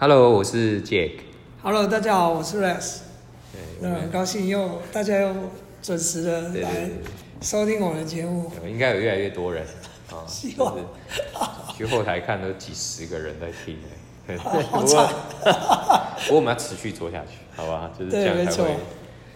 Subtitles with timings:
[0.00, 1.10] Hello，我是 Jack。
[1.62, 3.00] Hello，大家好，我是 Rex。
[3.52, 5.34] 对，我那很高兴又大家又
[5.82, 6.88] 准时的来
[7.42, 8.50] 收听我们的节目。
[8.66, 9.62] 应该有越来越多人
[10.10, 10.74] 啊， 希望
[11.76, 13.76] 去后台看都几十个人在听
[14.26, 14.36] 哎。
[14.40, 15.14] 好不过惨
[16.24, 17.90] 不过我们要持续做下去，好吧？
[17.98, 18.70] 就是这样才会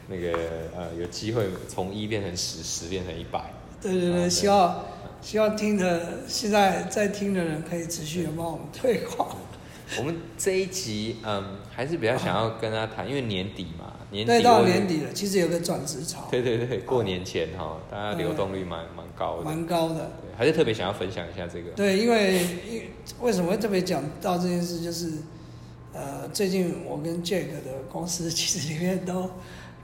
[0.08, 0.32] 那个
[0.74, 3.52] 呃有机会从一变成十，十变成一百。
[3.82, 4.82] 对对对希望
[5.20, 9.28] 希望听的现在在听的人可以持续的帮我们推广。
[9.98, 20.10] 我们这一集嗯还是比较想要跟他谈，因为年底嘛，年底对，到年底了，其实有个转职潮，对对对，过年前哈，大家流动率蛮蛮高的，蛮高的。
[20.22, 21.70] 对，还是特别想要分享一下这个。
[21.72, 22.82] 对，因为因
[23.20, 25.12] 为什么会特别讲到这件事，就是
[25.92, 29.30] 呃，最近我跟 Jack 的公司其实里面都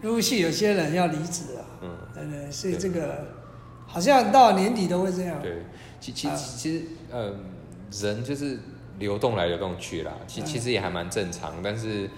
[0.03, 3.28] 陆续有些人要离职了，嗯，对对，所以对这个
[3.87, 5.41] 好像到年底都会这样。
[5.42, 5.62] 对，
[6.01, 7.39] 其其啊其实嗯，
[7.92, 8.59] 人就是
[9.01, 12.09] 流动来流动去啦，其嗯其实也还蛮正常，但是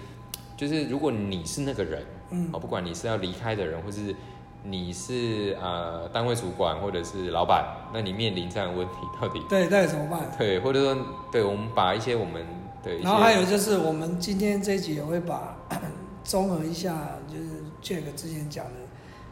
[0.55, 4.15] 就是如果你是那个人，嗯哦，不管你是要离开的人，或是
[4.63, 10.29] 你是呃单位主管或者是老板，那你面临这样的问题到底对，那怎么办？
[10.37, 12.45] 对，或者说对我们把一些我们
[12.83, 15.57] 的一些然后还有就是，我们今天这一集也会把
[16.23, 17.49] 综合一下，就是
[17.81, 18.71] Jack 之前讲的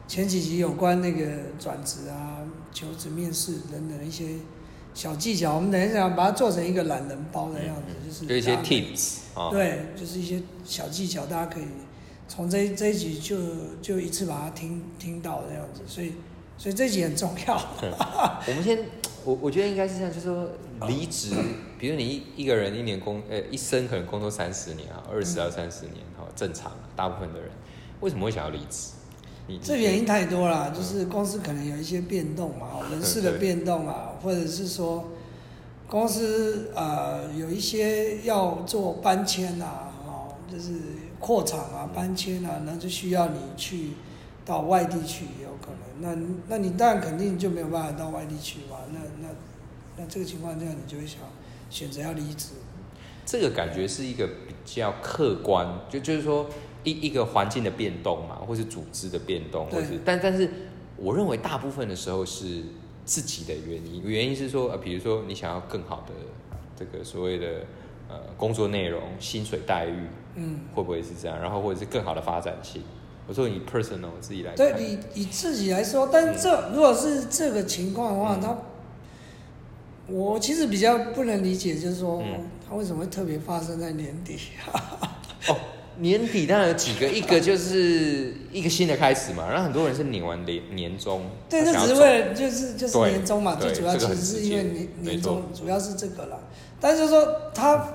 [0.07, 1.25] 前几集有关那个
[1.57, 2.39] 转职啊、
[2.73, 4.25] 求职面试等等的一些
[4.93, 11.63] 小技巧，我们等一下把它做成一个懒人包的样子，就是就一些 tips 啊，对，就是一些小技巧，大家可以
[12.27, 13.37] 从这这一集就
[13.81, 16.13] 就一次把它听听到这样子，所以
[16.57, 17.55] 所以这一集很重要。
[18.47, 18.79] 我们先，
[19.23, 20.49] 我我觉得应该是这样，就是说
[20.87, 21.33] 离职，
[21.79, 27.49] 比如你一一个人一年工，呃，一生可能工作三十年啊，二十到三十年哈，正常，大部分的人
[28.01, 28.89] 为什么会想要离职？
[29.51, 35.09] 你这原因太多了，就是公司可能有一些变动嘛，人事的变动啊，或者是说
[35.87, 40.71] 公司呃有一些要做搬迁啊，哦，就是
[41.19, 43.89] 扩厂啊、搬迁啊，那就需要你去
[44.45, 46.01] 到外地去，也有可能。
[46.01, 46.15] 那
[46.47, 49.27] 那你当然肯定就没有办法到外地去嘛，那那
[49.97, 51.19] 那这个情况下，你就会想
[51.69, 52.51] 选择要离职。
[53.25, 56.49] 这个感觉是一个比较客观，就就是说
[56.83, 60.49] 一一个环境的变动嘛，或是组织的变动，或对是但但是
[60.97, 62.63] 我认为大部分的时候是
[63.05, 66.13] 自己的原因，原因是说呃，比如说你想要更好的
[66.75, 67.47] 这个所谓的
[68.09, 71.39] 呃工作内容、薪水待遇，嗯，会不会是这样？
[71.39, 72.81] 然后或者是更好的发展性。
[73.27, 78.57] 我说以 personal 自己来，对你以自己来说，但是这、如果是这个情况的话，嗯他
[80.07, 84.37] 我其实比较不能理解，就是说、嗯他为什么会特别发生在年底？
[85.47, 85.55] 哦，
[85.99, 96.39] 年底当然有几个，一个就是一个新的开始嘛，然后很多人是领完年年终，对，那他想要走只是为了就是就是年终嘛，最主要其实是因为年年终主要是这个啦。
[96.79, 97.87] 但是说他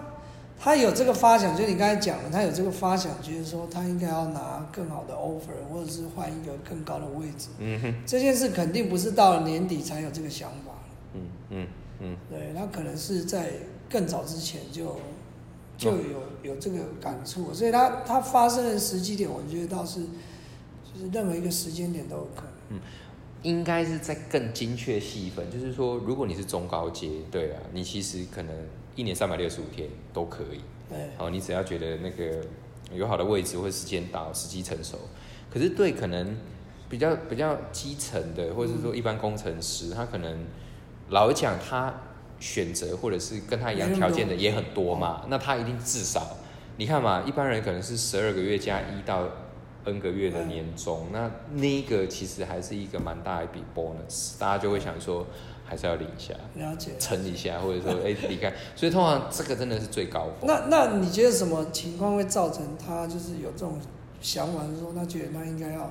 [0.59, 7.49] 他有这个发想，就你刚才讲的，他有这个发想，就是说他应该要拿更好的 offer，或者是换一个更高的位置。
[7.59, 10.73] 嗯哼，这件事肯定不是到了年底才有这个想法。
[11.15, 11.21] 嗯
[11.51, 11.67] 嗯
[12.01, 13.51] 嗯，对他可能是在
[13.89, 14.99] 更早之前就
[15.77, 22.79] 就有、有这个感触，所以它它发生的时机点，我觉得倒是就是任何一个时间点都有可能。
[22.79, 22.81] 嗯
[23.43, 28.53] 应该是在更精确细分，就是说，如果你是中高阶，对啊，你其实可能
[28.97, 32.45] 一年三百六十五天都可以，对，好，你只要觉得那个
[32.93, 34.99] 有好的位置或者时间到，时机成熟。
[35.49, 36.37] 可是对可能
[36.89, 40.45] 比较比较基层的，或者是说一般工程师，他可能
[41.11, 41.95] 老实讲，他
[42.39, 46.37] 选择或者是跟他一样条件的也很多嘛，那他一定至少
[46.77, 49.25] 你看嘛，一般人可能是十二个月加一到
[49.85, 55.25] N 个月的年终，那那一个其实还是一个蛮大一笔 bonus，大家就会想说
[55.65, 56.35] 还是要领一下。
[56.57, 56.91] 了解。
[56.99, 60.49] 撑一下， 或者说哎离开，所以通常这个真的是最高峰。
[60.49, 63.79] 那那你觉得什么情况会造成他就是有这种
[64.21, 65.91] 想法，就是说他觉得他应该要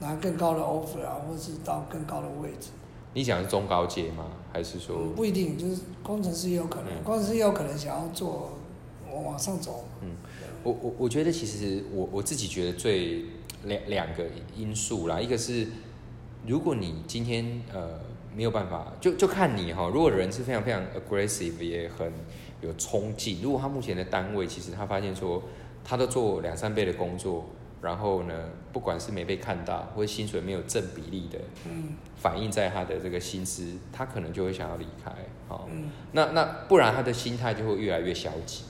[0.00, 2.70] 拿更高的 offer 啊，或者是到更高的位置？
[3.16, 4.26] 你讲的是中高阶吗？
[4.52, 8.52] 还是说嗯，不一定，就是工程师也有可能，嗯工程师也有可能想要做
[9.10, 9.86] 往往上走。
[10.02, 10.10] 嗯
[10.62, 13.24] 我我我觉得其实我我自己觉得最
[13.64, 15.66] 两两个因素啦，一个是
[16.46, 17.98] 如果你今天呃
[18.36, 22.12] 没有办法，就就看你哈，如果人是非常非常 aggressive，也很
[22.60, 25.42] 有冲劲，如果他目前的单位其实他发现说
[25.82, 27.46] 他都做两三倍的工作，
[27.82, 28.34] 然后呢，
[28.72, 35.12] 不管是没被看到，或者薪水没有正比例的嗯反映在他的这个薪资，他可能就会想要离开。
[35.48, 38.64] 好、嗯，那那不然他的心态就会越来越消极，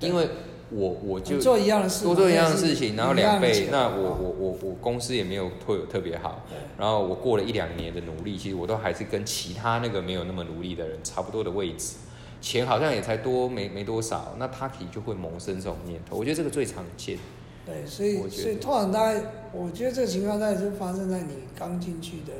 [0.00, 0.28] 因为
[0.70, 6.46] 我我就做一样的事嘛，多做一样的事情，然后两倍，那我哦我我我公司也没有会有特别好，
[6.78, 11.96] 然后我过了一两年的努力，其实我都还是跟其他那个没有那么努力的人差不多的位置。
[12.40, 16.14] 钱好像也才多没没多少，那他可能就会萌生这种念头。
[16.14, 17.18] 我觉得这个最常见。
[17.66, 19.20] 对，所以所以通常大概，
[19.52, 22.32] 我觉得这个情况大概是发生在你刚进去的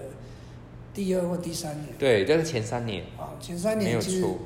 [0.92, 4.38] 第二或第三年对，这是前三年啊，前三没有年其实错，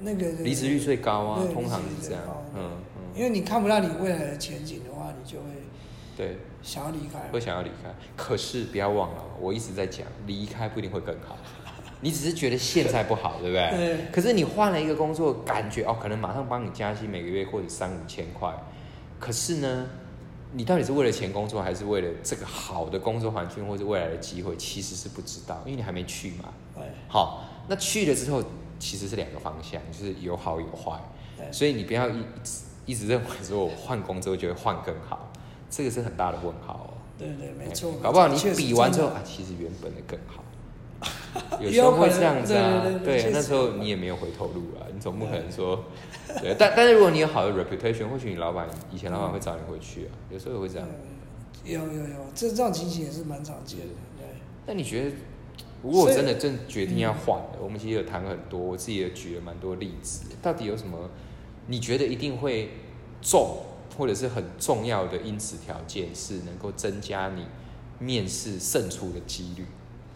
[0.00, 2.22] 那个离职率最高啊，通常是这样
[2.54, 2.62] 嗯。
[2.62, 2.70] 嗯
[3.12, 5.66] 因为你看不到你未来的前景的话，你就会嗯，
[6.16, 7.18] 对，想要离开。
[7.32, 7.92] 会想要离开。
[8.16, 11.36] 可是不要忘了，我一直在讲，离开不一定会更好。
[12.00, 13.70] 你只是觉得现在不好，对不对？
[13.76, 18.48] 对可是你换了一个工作，感觉哦，可能马上帮你加薪，每个月或者三五千块。
[19.20, 19.86] 可是呢，
[20.52, 24.56] 你到底是为了钱工作，还是为了这个好的工作环境或者未来的机会？
[24.56, 26.48] 其实是不知道，因为你还没去嘛。
[26.74, 28.42] 对好，那去了之后
[28.78, 30.98] 其实是两个方向，就是有好有坏。
[31.36, 32.24] 对所以你不要一
[32.86, 35.30] 一直认为说我换工作就会换更好，
[35.68, 36.90] 这个是很大的问号哦。
[37.18, 37.92] 对对，没错。
[38.02, 40.42] 搞不好你比完之后啊，其实原本的更好。
[41.60, 45.84] 有时候会这样子啊，对那时候你也没有回头路啊，你总不可能说，
[46.40, 50.88] 对，但但是如果你有好的 reputation，或许你老板以前老板会找你回去啊，有时候也会这样。
[51.64, 53.86] 有有有，这这种情形也是蛮常见的。
[54.16, 54.26] 对，
[54.66, 55.10] 那你觉得，
[55.82, 61.10] 如果我真的正决定要换了，我们其实有谈很多，我自己也举了蛮多例子，到底有什么
[61.66, 62.70] 你觉得一定会
[63.20, 63.58] 中，
[63.98, 67.44] 或者是很重要的因子条件，是能够增加你
[67.98, 69.66] 面试胜出的几率？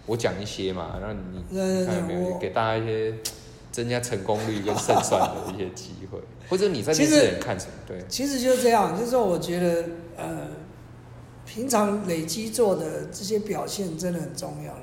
[0.06, 1.14] 我讲一些嘛，然后
[1.50, 3.14] 你看有没有给大家一些
[3.72, 6.18] 增加成功率跟胜算的一些机会，
[6.48, 7.72] 或者你在面试人看什么？
[7.86, 9.84] 对，其实就是这样，就是说我觉得
[10.16, 10.48] 呃，
[11.44, 14.80] 平常累积做的这些表现真的很重要了。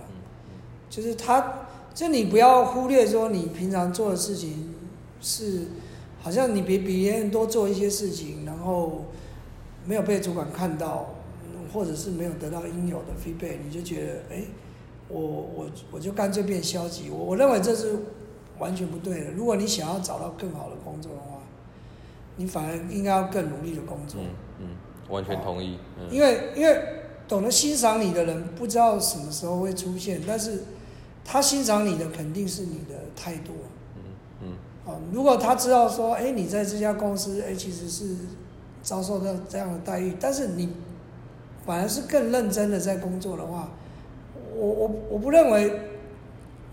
[0.89, 4.74] 就是他，就你不要忽略说你平常做的事情
[5.21, 5.67] 是，
[6.19, 9.06] 好像你比比别人多做一些事情，然后
[9.85, 11.15] 没有被主管看到，
[11.45, 14.44] 嗯或者是没有得到应有的 feedback，你就觉得哎，
[15.12, 15.22] 我
[15.56, 17.10] 我我就干脆变消极。
[17.10, 17.96] 我我认为这是
[18.60, 19.31] 完全不对的。
[19.31, 21.40] 如果你想要找到更好的工作的话，
[22.38, 24.22] 你反而应该要更努力的工作。
[24.22, 24.30] 嗯
[24.62, 24.68] 嗯，
[25.10, 25.78] 完全同意。
[26.00, 26.81] 嗯，因为因为
[27.28, 30.63] 懂得欣赏你的人不知道什么时候会出现，但是
[31.24, 33.54] 他欣赏你的肯定是你的态度。
[33.96, 34.02] 嗯
[34.44, 34.54] 嗯
[34.86, 38.16] 啊，如果他知道说，哎，你在这家公司，哎，其实是
[38.81, 40.69] 遭受到这样的待遇，但是你
[41.66, 43.69] 反而是更认真的在工作的话，
[44.62, 45.72] 我我我不认为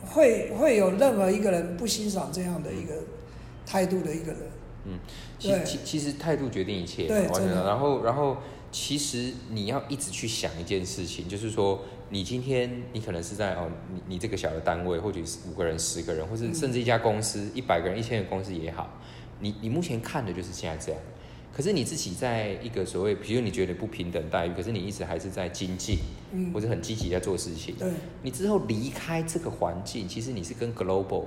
[0.04, 2.92] 会会有任何一个人不欣赏这样的一个
[3.64, 4.40] 态度的一个人。
[4.84, 4.98] 嗯，
[5.38, 8.36] 其对其其实态度决定一切，对完全然后然后
[8.70, 11.80] 其实你要一直去想一件事情，就是说
[12.10, 18.98] 你今天你可能是在哦，你你这个小的单位，或者是五个人、十个人，或是甚至一家公司一百个人、一千个公司也好，
[19.40, 21.00] 你你目前看的就是现在这样。
[21.58, 25.98] 可是你自己在一个所谓，比如你觉得不平等待遇，可是你一直还是在精进，
[26.30, 27.74] 嗯或，者很积极在做事情。
[27.74, 27.90] 对
[28.22, 31.24] 你之后离开这个环境，其实你是跟 global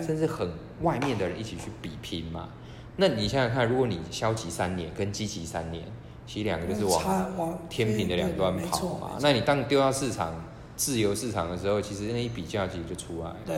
[0.00, 0.48] 甚至很
[0.82, 2.50] 外面的人一起去比拼嘛。
[2.94, 5.82] 那你想想看，如果你消极三年跟积极三年，
[6.28, 10.44] 其实两个就是往往天平的两端跑嘛那你当丢到市场
[10.76, 13.36] 自由市场的时候，其实那一比较其实就出来了。
[13.44, 13.56] 对。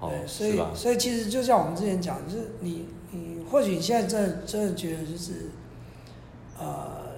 [0.00, 0.70] 哦对，，所是吧？
[0.74, 5.48] 以所以其实就像我们之前讲，就是你你或许你现在真的真的觉得就是，
[6.58, 7.12] 呃，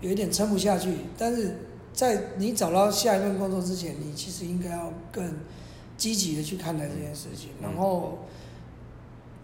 [0.00, 1.56] 有一点撑不下去，但是
[1.92, 5.24] 在你找到下一份工作之前，你其实应该要更
[5.96, 8.18] 积极的去看待这件事情，嗯然后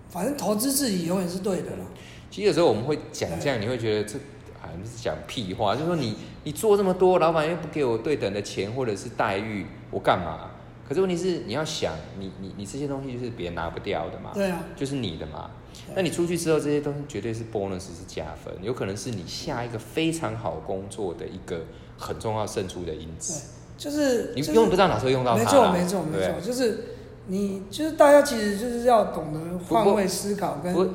[0.09, 1.87] 反正投资自己永远是对的了。
[2.31, 4.19] 其实有时候我们会讲这样，你会觉得这
[4.61, 10.51] 好像是讲屁话，就是说你你做这么多，老板又不给我对等的钱或者是待遇，我干嘛？
[10.89, 15.51] 可是问题是你要想，你你你这些东西就是别人拿不掉的嘛，对啊，就是你的嘛。
[15.95, 21.61] 那你出去之后，这些东西绝对是 bonus 是加分，有可能是你下一个非常好工作的一个
[21.99, 23.43] 很重要胜出的因子。
[23.77, 25.45] 就是就是你根本不知道哪时候用到它没。
[25.45, 30.87] 错没错没错，就是你就是大家其实就是要懂得换位思考跟不，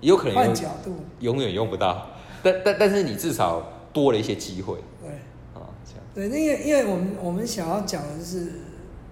[0.00, 2.10] 有可能换角度，永远用不到，
[2.42, 5.10] 但但但是你至少多了一些机会对。
[5.54, 6.30] 啊，这样。
[6.30, 8.52] 对，因为因为我们我们想要讲的就是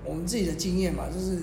[0.04, 1.38] 我们自己的经验嘛，就是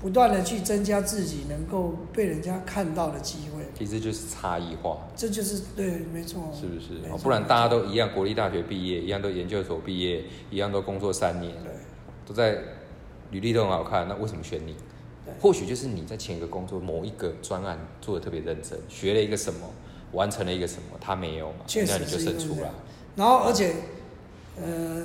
[0.00, 7.00] 不断的去增加自己能够被人家看到的机会，其实就是差异化，这就是对，没错，是不是？
[7.22, 11.72] 不然大家都一样，国立大学毕业，一样都研究所毕业，一样都工作三年，对。
[12.24, 12.56] 都在
[13.32, 14.76] 履历都很好看，那为什么选你？
[15.40, 19.68] 或许就是你在前一个工作某一个专案做的特别认真，学了一个什么，
[20.12, 22.72] 完成了一个什么，他没有嘛，那你就是胜出了。
[23.16, 23.74] 然后而且
[24.56, 25.04] 呃，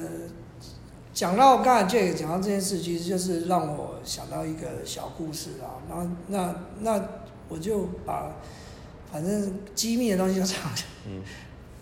[1.18, 5.82] 讲到刚才 Jack 讲到这件事，其实就是让我想到一个小故事啊。
[5.90, 7.04] 然后那那
[7.50, 8.36] 我就把
[9.12, 10.72] 反正机密的东西就藏
[11.08, 11.24] 嗯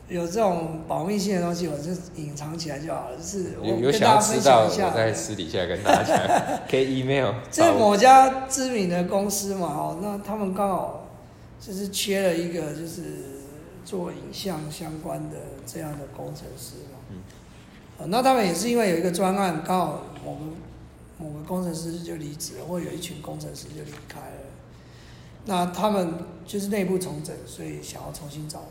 [0.08, 3.18] 有这种保密性的东西，我就隐藏起来就好了。
[3.18, 4.92] 就是我跟大家分享一下。
[4.92, 7.74] 在私底下跟大家讲，可以 email 找我。
[7.74, 11.10] 这某家知名的公司嘛，哦，那他们刚好
[11.60, 13.01] 就是缺了一个就是
[13.84, 16.75] 做影像相关的这样的工程师
[18.08, 20.42] 那他们也是因为有一个专案，刚好我们
[21.18, 24.38] 某个工程师就离职了，或有一群工程师就离开了。
[25.46, 26.14] 那他们
[26.46, 28.68] 就是内部重整，所以想要重新找人。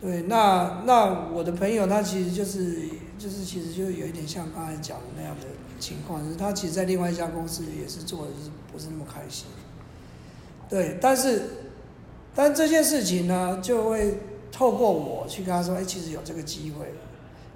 [0.00, 5.46] 对，那那我的朋友他其实就是就是其实就有一点像刚才讲的那样的
[5.80, 9.46] 情况，就是他其实在另外一家公司也是做的就是不是那么开心。
[10.68, 11.42] 对，但是
[12.34, 14.18] 但这件事情呢，就会
[14.52, 16.96] 透过我去跟他说，哎，其实有这个机会了。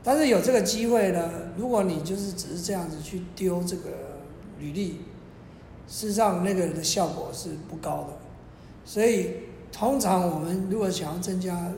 [0.02, 4.23] 但是有这个机会呢，如果你就是只是这样子去丢这个
[4.59, 5.00] 履历，
[5.87, 8.17] 事实上那个人的效果是不高的。
[8.85, 9.35] 所以
[9.71, 11.73] 通常我们如果想要增加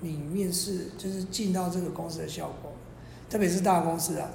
[0.00, 2.72] 你面试就是进到这个公司的效果，
[3.28, 4.28] 特别是大公司啊，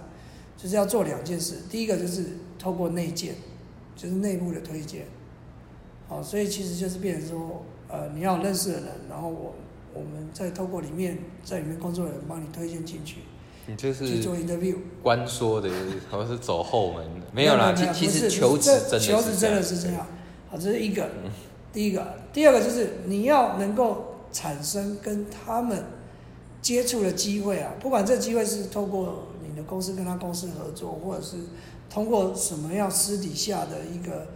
[0.56, 1.56] 就是要做两件事。
[1.70, 2.24] 第一个就是
[2.58, 3.36] 透过内荐，
[3.96, 5.08] 就是内部的推荐。
[6.08, 9.56] 好，所以其实就是变成说，呃，你要认识的人，然后我
[9.96, 13.22] 我们再透过里面在里面工作的人帮你推荐进去，
[13.66, 14.76] 你就是去做 interview。
[15.02, 15.70] 关说的，
[16.10, 17.74] 好像是走后门的，没有啦。
[17.74, 20.06] 其其实不是求职真的这求职真的是这样。
[20.50, 21.10] 好，这是一个。
[21.74, 25.84] 第一个，第二个就是你要能够产生跟他们
[26.62, 31.36] 接触的机会啊，不管这机会是透过你的公司跟他公司合作，或者是
[31.90, 34.28] 通过什么样私底下的一个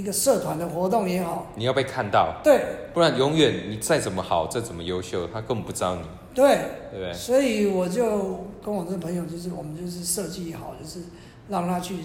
[0.00, 2.62] 一个社团的活动也好，你要被看到，对。
[2.94, 6.02] 不然永远你再怎么好，再怎么优秀，他根本不知道你，
[6.34, 6.58] 对，
[6.90, 7.12] 对不对？
[7.12, 11.00] 所以我就跟我这个朋友，就是我们就是设计好，就是
[11.48, 11.96] 让他去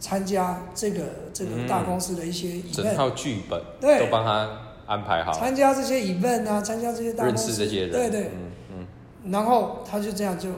[0.00, 4.00] 参加这个这个大公司的一些整套剧本对。
[4.00, 4.50] 都帮他
[4.86, 9.32] 安排好，参加这些 event 啊，参加这些大公司，识这些人，对对，嗯嗯。
[9.32, 10.50] 然后他就这样就，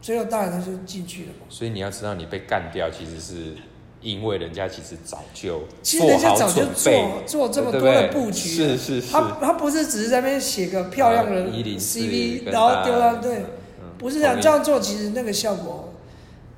[0.00, 1.46] 最后当然他就进去了嘛。
[1.48, 3.56] 所以你要知道，你被干掉其实是
[4.02, 13.38] 因为人家其实早就其实人家早就做做这么多的布局，是是是，他他不是只是在那边写个漂亮的啊104 CV，然后丢到对，
[13.80, 15.94] 嗯不是这样，这样做其实那个效果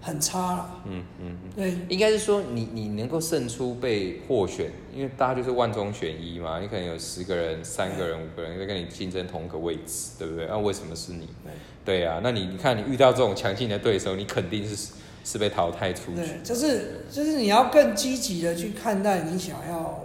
[0.00, 0.82] 很差了。
[0.86, 10.46] 嗯嗯嗯，对应该是说你你能够胜出被获选，因为大家就是万中选一嘛，你可能有十个人、三个人、五个人在跟你竞争同一个位置，对不对？
[10.46, 11.28] 那、为什么是你？
[11.44, 11.52] 对
[11.84, 14.92] 对啊，那你你看你遇到这种强劲的对手，你肯定是
[15.24, 16.16] 是被淘汰出去。
[16.16, 20.04] 对，就是就是你要更积极的去看待你想要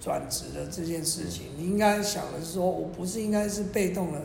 [0.00, 1.48] 转职的这件事情。
[1.56, 4.20] 你应该想的是说，我不是应该是被动的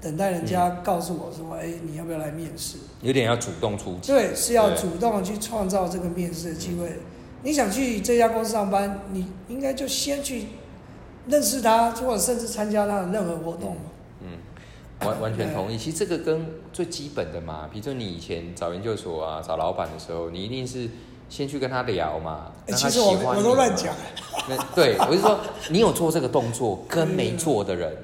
[0.00, 2.76] 等待人家告诉我说，哎、你要不要来面试？
[3.00, 4.12] 有点要主动出击。
[4.12, 6.98] 对，是要主动的去创造这个面试的机会。
[7.42, 10.46] 你想去这家公司上班，你应该就先去
[11.26, 13.80] 认识他，或者甚至参加他的任何活动嘛。
[15.00, 15.76] 嗯，完完全同意。
[15.76, 20.88] 其实这个跟最基本的嘛，比如说你以前找研究所啊、找老板的时候，你一定是
[21.28, 23.94] 先去跟他聊嘛，哎、让他其实我喜欢我你嘛都乱讲。
[24.48, 25.38] 那对，我是说，
[25.70, 27.96] 你有做这个动作跟 没做的人，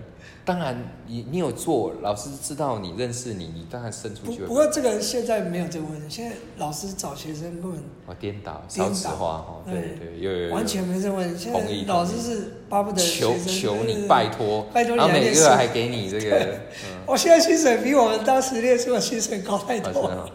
[0.45, 4.47] 当然你你有做，老师知道你认识你，你当然伸出不去会。
[4.47, 11.39] 不过这个现在没有这个问题，现在老师找学生根本哦，颠倒，少子化哈，对对对，有有有，完全没这个问题。
[11.39, 20.27] 现在老师是巴不得求求你拜托，拜托然后每个月还给你这个，嗯，我现在薪水比我们当时念书的薪水高太多了。
[20.27, 20.33] 嗯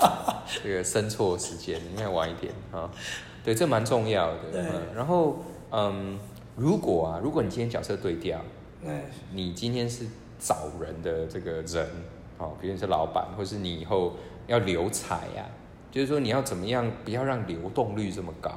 [0.62, 2.90] 这个生错时间，应该晚一点啊。
[3.44, 4.38] 对，这蛮重要的。
[4.50, 4.66] 对嗯，
[4.96, 5.38] 然后
[5.70, 6.18] 嗯，
[6.56, 8.40] 如果啊，如果你今天角色对调，
[8.82, 8.92] 对
[9.32, 10.06] 你今天是
[10.38, 11.86] 找人的这个人，
[12.38, 14.14] 哦，比如你是老板，或是你以后
[14.46, 15.44] 要留才呀、
[15.90, 18.50] 就是说你要怎么样，不要让流动率这么高？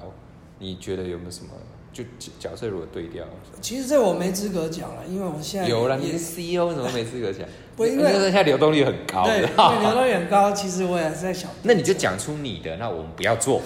[0.60, 1.52] 你觉得有没有什么？
[1.92, 3.24] 就角角色如果对调，
[3.62, 7.48] 其实这我没资格讲了，因为我现在有了，你是 CEO，怎么没资格讲？
[7.76, 9.48] 不因为你说现在流动率很高对，流
[9.92, 13.62] 动率很高，其实我也是在想， 那你就讲出你的，那我们不要做，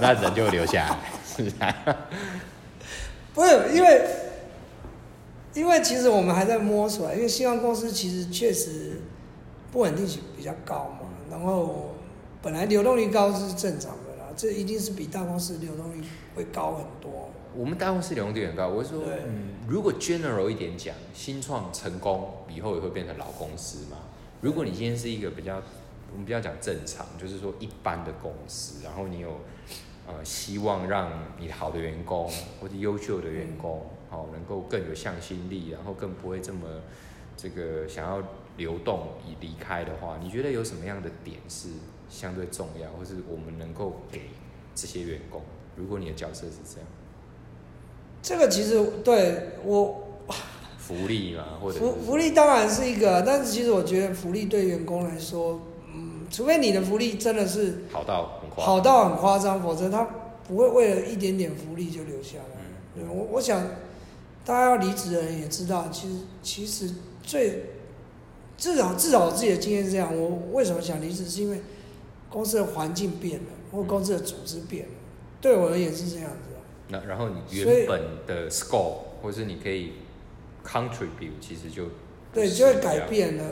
[0.00, 1.56] 那人就会留下来，是不是？
[3.34, 4.06] 不是因为，
[5.54, 9.00] 因为其实我们还在摸索，因为新创公司其实确实
[9.70, 11.94] 不稳定性比较高嘛，然后
[12.42, 16.02] 本来流动率高是正常的啦，这一定是比大公司流动率
[16.34, 17.30] 会高很多。
[17.56, 23.98] 我们大公司流动率很高，我是说，嗯，如果 general 一点讲，新创成功以后也会变成老公司嘛。
[24.40, 25.62] 如果你今天是一个比较，
[26.12, 29.40] 我们不要讲正常，就是说一般的公司，然后你有
[30.08, 32.28] 呃希望让你好的员工
[32.60, 36.60] 或者优秀的员工，好、能够更有向心力，然后更不会这么
[37.36, 38.22] 这个想要
[38.56, 41.70] 流动以离开的话，你觉得有什么样的点是
[42.08, 44.30] 相对重要，或是我们能够给
[44.72, 45.42] 这些员工？
[45.74, 46.88] 如果你的角色是这样。
[48.22, 50.22] 这个其实对我
[50.78, 55.60] 福利嘛，或者福福利当然是一个，但是其实我觉得福利对员工来说，
[55.92, 60.06] 嗯，除非你的福利真的是好到很夸好到很夸张，否则他
[60.46, 62.60] 不会为了一点点福利就留下来。
[62.94, 63.60] 对我我想，
[64.44, 66.90] 大家要离职的人也知道，其实其实
[67.22, 67.64] 最
[68.56, 71.60] 至少至少我自己的经验是这样，我为什么想离职，是因为
[72.28, 74.92] 公司的环境变了，或公司的组织变了，
[75.40, 76.50] 对我而言是这样子。
[76.88, 79.92] 那然后你原本的 score 或是你可以
[80.62, 81.86] contribute，其实就
[82.32, 83.44] 对就会改变了。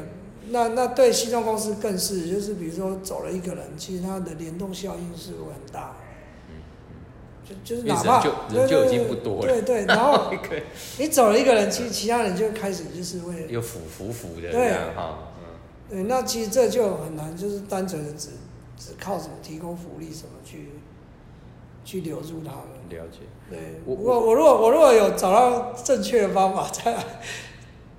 [0.49, 5.96] 那那对西装公司更是，就是比如说走了一个人，其实它的联动效应是会很大。
[7.64, 10.32] 就就是哪怕人就已经不多了，对对，然后
[10.99, 15.28] 你走了一个人，其实其他人就开始就是会有浮浮浮的这样哈。
[15.90, 18.30] 对，那其实这就很难，就是单纯的只
[18.78, 20.71] 只靠什么提供福利什么去
[21.85, 22.62] 去留住他们。
[22.88, 23.18] 了解。
[23.50, 27.04] 对，我我如果我如果有找到正确的方法，再来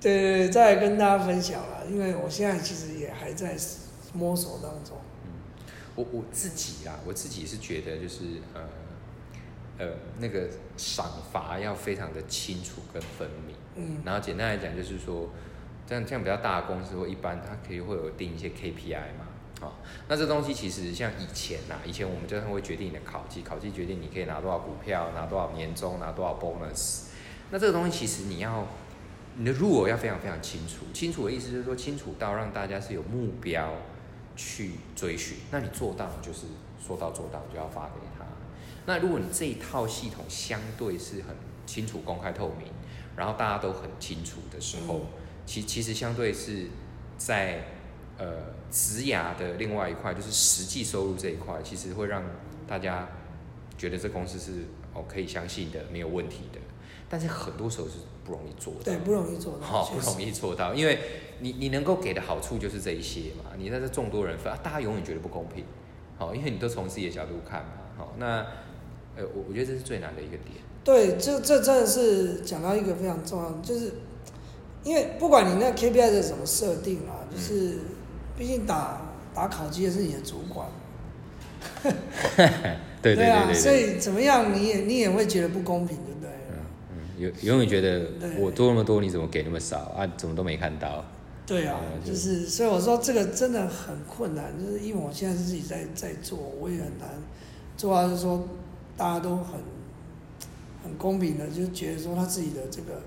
[0.00, 1.86] 对对对，再跟大家分享了。
[1.88, 3.54] 因为我现在其实也还在
[4.12, 4.96] 摸索当中。
[5.24, 5.30] 嗯，
[5.94, 8.60] 我我自己啊，我自己是觉得就是呃。
[9.78, 9.88] 呃，
[10.20, 13.56] 那个赏罚要非常的清楚跟分明。
[13.76, 15.30] 嗯，然后简单来讲就是说，
[15.86, 19.26] 这样这样比较大的公司或一般，它可以会有定一些 KPI 嘛。
[19.60, 19.78] 好，
[20.08, 27.06] 那这东西其实像以前呐，以前我们就算会决定你的考绩，考绩决定你可以拿多少股票，拿多少年终，拿多少 bonus。
[27.50, 28.66] 那这个东西其实你要
[29.36, 33.72] 你的入额要非常非常清楚，清楚的意思就是说清楚到让大家是有目标
[34.36, 35.38] 去追寻。
[35.50, 36.46] 那你做到就是
[36.84, 38.24] 说到做到，就要发给他。
[38.86, 42.68] 那如果你这一套系统相对是很清楚、公开、透明，
[43.16, 45.06] 然后大家都很清楚的时候，
[45.46, 46.66] 其其实相对是
[47.16, 47.64] 在
[48.18, 52.22] 呃职涯的另外一块，就是实际收入这一块，其实会让
[52.66, 53.08] 大家
[53.78, 56.58] 觉得这公司是哦可以相信的、没有问题的。
[57.08, 60.98] 但是很多时候是不容易做到，对，不容易做到，好不容易做到，因为
[61.38, 63.52] 你你能够给的好处就是这一些嘛。
[63.56, 65.64] 你在这众多人分，大家永远觉得不公平，
[66.18, 68.44] 好，因为你都从自己的角度看嘛，好，那。
[69.16, 70.56] 呃，我我觉得这是最难的一个点。
[70.82, 73.92] 对，这这真的是讲到一个非常重要，就是
[74.82, 77.76] 因为不管你那 KPI 是怎么设定啊，就是
[78.36, 79.00] 毕竟打
[79.34, 80.68] 打考绩的是你的主管。
[83.00, 86.30] 对对对啊，所以怎么样你也你也会觉得不公平，对不对？
[86.50, 86.56] 嗯
[86.92, 88.06] 嗯，永永远觉得
[88.38, 90.06] 我做那么多，你怎么给那么少啊？
[90.18, 91.02] 怎么都没看到？
[91.46, 97.08] 对啊，就是所以我说这个真的很困难，就是因为我现在是自己在在做，我也很难
[97.78, 98.46] 做到，就是说。
[98.96, 99.60] 大家都很
[100.84, 103.02] 很公平的，就觉得说他自己的这个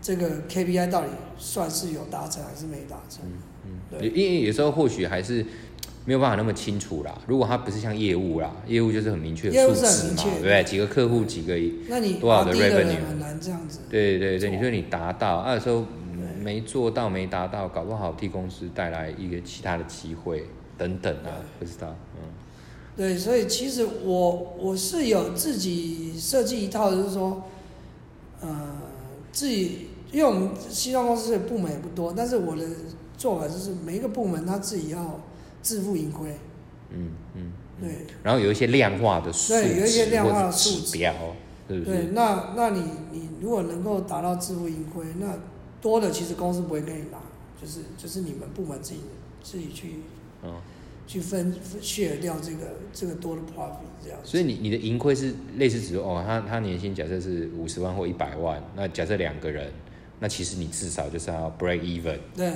[0.00, 3.24] 这个 KPI 到底算是有达成还是没达成？
[3.24, 3.32] 嗯
[3.66, 5.44] 嗯，对，因为有时候或许还是
[6.04, 7.20] 没有办法那么清楚啦。
[7.26, 10.64] 如果他不是像业务啦，业务就是很明确的数字嘛，对不对？
[10.64, 11.54] 几个客户，几个
[11.88, 13.80] 那你多少的 revenue 很难这样子。
[13.90, 15.84] 对对对，你说你达到，啊，有时候
[16.40, 20.46] 没做到，没达到，搞不好替公司带来一个其他的机会
[20.78, 22.22] 等等啊，不知道，嗯。
[22.98, 27.44] 对，所以其实我我是有自己设计一套，就是说，
[28.40, 28.76] 呃，
[29.30, 32.64] 自己因为我们西装公司的部门也不多，但是我的
[33.16, 35.20] 做法就是每一个部门他自己要
[35.62, 36.36] 自负盈亏。
[36.90, 37.52] 嗯嗯。
[37.80, 38.04] 对。
[38.24, 41.14] 然后有一些量化的数对，有一些量化的数标，
[41.68, 42.06] 对对？
[42.06, 42.82] 那那你
[43.12, 45.38] 你如果能够达到自负盈亏，那
[45.80, 47.18] 多的其实公司不会给你拿，
[47.62, 49.02] 就是就是你们部门自己
[49.40, 50.00] 自己去。
[50.42, 50.52] 嗯。
[51.08, 59.72] 去分去掉这个这个多的 profit 这样，所以你你的盈亏是类似指哦，他他年薪假设是五十万或一百万，那假设两个人，
[60.20, 62.52] 那其实你至少就是要 break even，对，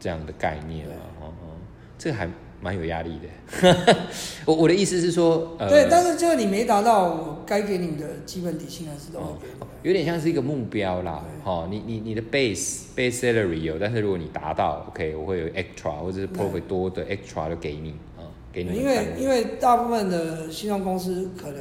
[0.00, 1.56] 这样的概念啊，哦哦，
[1.98, 2.26] 这个还。
[2.62, 3.76] 蛮有压力的，
[4.46, 9.48] 我我的意思是说，呃，对，但是就是你没达到我该给你的基本底薪还是都要给，
[9.82, 18.22] 有点像是一个目标啦，哈，你你你的 base base salary 有，但是如果你达到，OK，我会有 extra 或者是 profit 多的 extra 都给你啊，
[18.52, 18.76] 给你。
[18.76, 21.60] 因为因为大部分的信用公司可能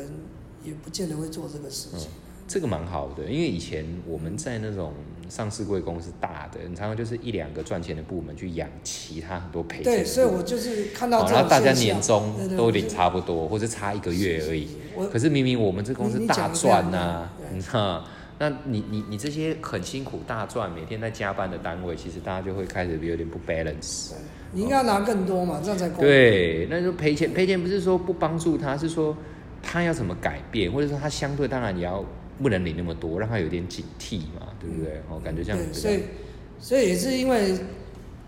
[0.64, 2.10] 也不见得会做这个事情。
[2.48, 4.94] 这个蛮好的，因为以前我们在那种
[5.32, 9.86] 上市贵公司大的，你常常就是一两个赚钱的部门去养其他很多赔钱。
[9.86, 14.68] 对，所以我就是看到然后大家年终都领差不多，或者差一个月而已。
[15.10, 18.04] 可是明明我们这公司大赚呐，你知道？
[18.40, 24.12] 那你你你这些很辛苦大赚，每天在加班的单位，其实大家就会开始有点不 balance。
[24.52, 26.68] 你应该拿更多嘛，这样才对。
[26.70, 29.16] 那就赔钱赔钱，不是说不帮助他，是说
[29.64, 32.04] 他要怎么改变，或者说他相对当然也要。
[32.42, 35.02] 不能领那么多，让他有点警惕嘛，对不对？
[35.10, 35.60] 哦，感觉这样。
[35.60, 36.00] 对，所以，
[36.60, 37.56] 所以也是因为，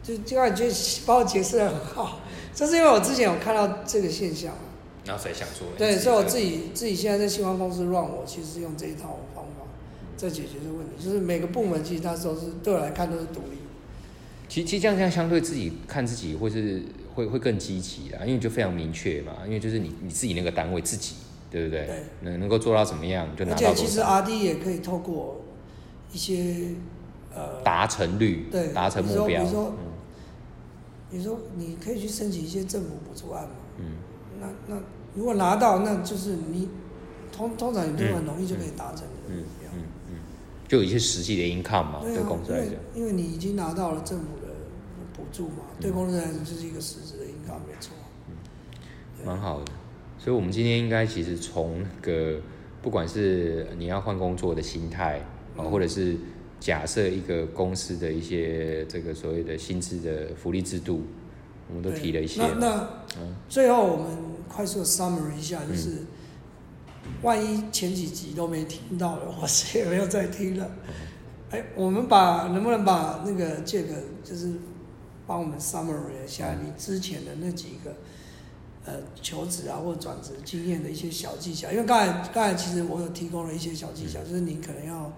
[0.01, 0.69] 就就感觉
[1.05, 2.21] 帮我解释的很好，
[2.53, 4.53] 就是因为我之前有看到这个现象，
[5.05, 5.67] 然后才想说。
[5.77, 9.65] 对，所以我自己自己现在在新华公司 run，我其实是用这一套方法，
[10.15, 13.57] 在解决这个问题，就是每个部门其实它都是对我来看都是独立。
[14.49, 16.83] 其实其实这样这样相对自己看自己，或是
[17.15, 21.15] 会会更积极啦，因为就非常明确嘛，因为就是你你自己那个单位自己，
[21.53, 21.85] 对不对？
[21.85, 22.03] 对。
[22.21, 25.41] 能能够做到怎么样就拿而到多且其实少，R D 也可以透过
[26.11, 26.71] 一些
[27.33, 29.73] 呃，达成率，对达成目标，比如说
[31.11, 31.53] 比如说嗯。
[31.55, 33.85] 你说你可以去申请一些政府补助案嘛，嗯。
[34.41, 34.81] 那那
[35.15, 36.67] 如果拿到，那就是你
[37.31, 39.69] 通通常你就很容易就可以达成的嗯目标。
[39.75, 40.15] 嗯嗯，
[40.67, 44.53] 就有一些实际的 income 嘛，对对啊，因为公司来讲，因为你已经拿到了政府的
[45.15, 45.81] 补助嘛，嗯。
[45.81, 47.93] 对公司来讲就是一个实质的 income 没错。
[48.27, 49.25] 嗯。
[49.25, 49.65] 蛮好的。
[50.23, 52.39] 所以，我们今天应该其实从那个，
[52.81, 55.19] 不管是你要换工作的心态，
[55.57, 56.15] 哦，嗯或者是
[56.61, 61.01] 假设一个公司的一些这个所谓的薪资的福利制度，
[61.67, 62.39] 我们都提了一些。
[62.41, 66.03] 那那嗯最后我们快速的 summary 一下，就是、
[67.21, 70.71] 万一前几集都没听到的，我是也没有再听了。
[71.51, 74.53] 哎，我们把能不能把那个这个就是
[75.27, 77.93] 帮我们 summary 一下你之前的那几个
[78.85, 81.71] 呃求职啊或转职经验的一些小技巧？
[81.71, 85.13] 因为刚才刚才其实我有提供了一些小技巧，就是你可能要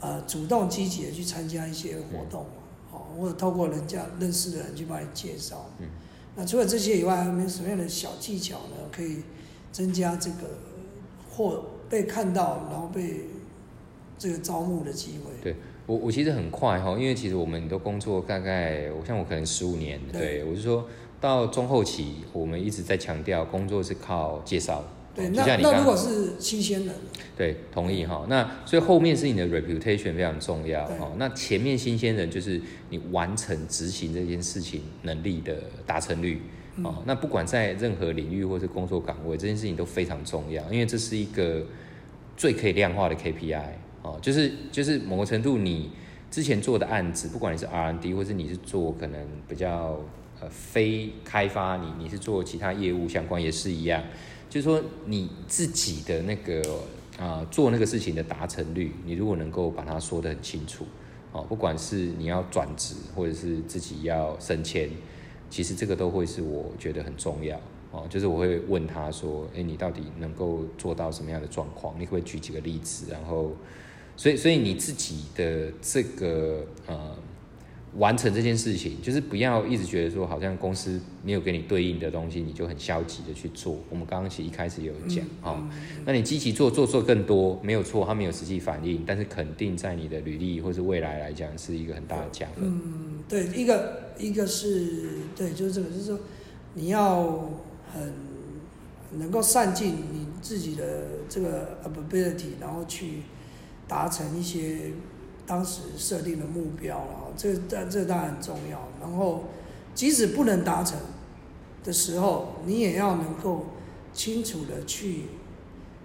[0.00, 2.50] 呃主动积极的去参加一些活动嘛，
[2.92, 5.70] 哦，或者透过人家认识的人去帮你介绍。
[5.80, 5.86] 嗯
[6.34, 8.76] 那除了这些以外，还有没有什么样的小技巧呢？
[8.90, 9.18] 可以
[9.70, 10.48] 增加这个
[11.30, 13.26] 或被看到，然后被
[14.18, 15.30] 这个招募的机会？
[15.42, 20.88] 对我我其实很快哈，因为其实我们都工作大概，我像我可能十五年，对对我是说
[21.22, 24.84] 到中后期，我们一直在强调工作是靠介绍。
[25.14, 26.94] 对，那像你刚那如果是新鲜人，
[27.36, 28.24] 对，同意哈。
[28.28, 31.12] 那所以后面是你的 reputation 非常重要对哈。
[31.18, 35.54] 那前面新鲜人就是你完成执行这件事情能力的
[35.86, 36.40] 达成率
[36.76, 37.02] 嗯哦。
[37.04, 41.62] 那不管在任何领域或是工作岗位，这件事情都非常重要，因为这是一个
[42.36, 43.62] 最可以量化的 KPI
[44.00, 44.18] 哦。
[44.22, 45.90] 就是就是某个程度你
[46.30, 50.00] 之前做的案子，不管你是 R&D 或是你是做可能比较
[50.42, 54.02] 呃非开发，你你是做其他业务相关也是一样。
[54.50, 56.60] 就是说你自己的那个
[57.18, 60.84] 啊、做那个事情的达成率，你如果能够把它说得很清楚，
[61.30, 64.90] 哦，不管是你要转职或者是自己要升迁，
[65.48, 67.60] 其实这个都会是我觉得很重要
[67.92, 68.06] 哦。
[68.10, 71.94] 就是我会问他说，诶，你到底能够做到什么样的状况？
[71.98, 73.12] 你可不可以举几个例子？
[73.12, 73.52] 然后，
[74.16, 77.16] 所以所以你自己的这个呃。
[77.98, 83.78] 完成这件事情，就是不要一直觉得说好像公司没有给你对应的东西，你就很消极的去做。
[83.90, 85.68] 我们刚刚其实一开始也有讲嗯哦，
[86.06, 92.64] 那你积极做做做更多，没有错，它没有实际反应，但是肯定在你的履历或是未来来讲是一个很大的加分。
[92.64, 96.18] 嗯，对，一个一个是对，就是这个，就是说
[96.72, 97.50] 你要
[97.92, 98.12] 很
[99.18, 103.24] 能够善尽你自己的这个 ability，然后去
[103.86, 104.92] 达成一些
[105.46, 108.88] 当时设定的目标啊，这这这当然很重要。
[109.00, 109.44] 然后
[109.94, 110.98] 即使不能达成
[111.84, 113.66] 的时候，你也要能够
[114.12, 115.24] 清楚的去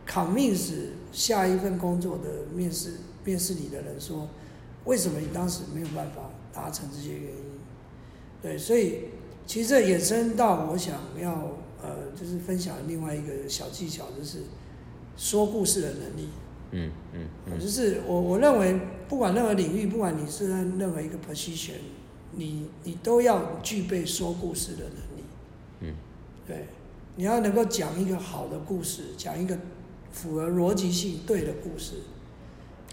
[0.07, 0.73] convince
[1.11, 4.27] 下一份工作的面试面试你的人说，
[4.85, 7.43] 为什么你当时没有办法达成这些原因？
[8.41, 9.05] 对，所以
[9.45, 11.31] 其实这衍生到我想要
[11.81, 14.39] 呃，就是分享另外一个小技巧，就是
[15.15, 16.29] 说故事的能力。
[16.71, 21.71] 嗯嗯嗯，就是我我认为，不管任何领域，不管你是在任何一个 position，
[22.33, 25.23] 你你都要具备说故事的能力。
[25.79, 25.93] 嗯，
[26.45, 26.67] 对，
[27.15, 29.57] 你要能够讲一个好的故事，讲一个
[30.11, 31.95] 符合逻辑性对的故事。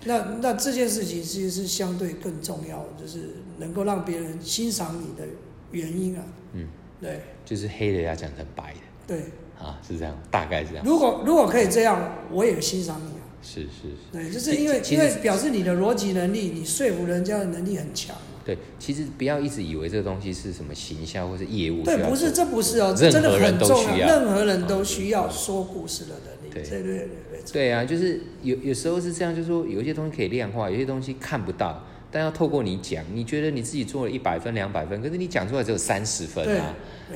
[0.04, 5.26] 那那这件事情其实是相对更重要的，就是能够让别人欣赏你的
[5.72, 6.22] 原因啊。
[6.52, 6.68] 嗯，
[7.00, 9.18] 对就是黑的要讲成白的对，
[9.58, 10.84] 啊，是这样，大概是这样。
[10.84, 13.23] 如果如果可以这样，我也欣赏你啊。
[13.44, 14.12] 是是是。
[14.12, 18.22] 对，就是因为因为表示你的逻辑能力，你说服人家的能力很强嘛。
[18.44, 26.52] 对，其实不要一直以为这个东西是什么行销或是业务需对，不是，做这不是哦，这任真的很重要，任何人都需要说故事的能力。
[26.52, 36.74] 对对对对对，对啊，就是有有时候是这样，就是说有一些东西可以量化，有些东西看不到，但要透过你讲，你觉得你自己做了一百分、两百分，可是你讲出来只有三十分对啊。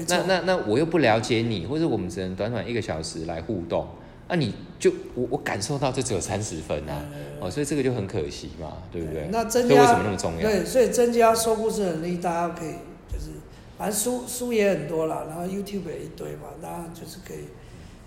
[0.09, 0.23] 那。
[0.27, 3.87] 那那我又不了解你，或者我们只能短短一个小时来互动，
[4.29, 7.03] 那、你就我我感受到这只有三十分啊，
[7.41, 9.29] 哦，所以这个就很可惜嘛，对不对？
[9.33, 10.43] 那增加这为什么那么重要？
[10.43, 12.73] 对，所以增加说故事的能力，大家可以
[13.11, 13.31] 就是，
[13.79, 17.47] 反正书书也很多了，然后 YouTube 也一堆嘛，大家就是可以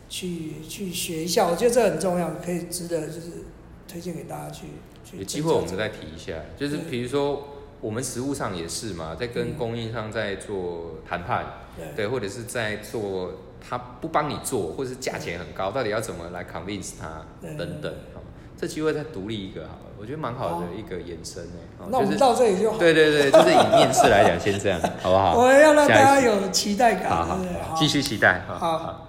[0.08, 3.44] 去去学一下，我觉得这很重要，可以值得就是
[3.88, 4.68] 推荐给大家去
[5.04, 5.18] 去。
[5.18, 7.48] 有机会我们再提一下，就是比如说
[7.82, 13.34] 我们实物上也是嘛，在跟嗯供应商在做谈判，对对，或者是在做
[13.68, 17.26] 他不帮你做，或者是价钱很高，到底要怎么来 convince 他
[17.58, 18.22] 等等，好
[18.60, 21.50] 这机会再独立一个好了，我觉得蛮好的一个延伸诶。
[21.80, 22.78] 哦那我们就是到这里就好。
[22.78, 25.36] 对对对， 就是以面试来讲，先这样，好不好？
[25.38, 27.40] 我们要让大家有期待感，好好
[27.76, 29.08] 继续期待，好好好。